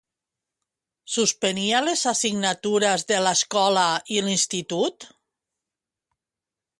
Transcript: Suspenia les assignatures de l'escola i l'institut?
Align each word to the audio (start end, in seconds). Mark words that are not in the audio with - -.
Suspenia 1.15 1.81
les 1.87 2.03
assignatures 2.11 3.05
de 3.13 3.19
l'escola 3.27 3.83
i 4.17 4.19
l'institut? 4.29 5.07